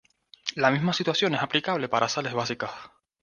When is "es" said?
1.35-1.43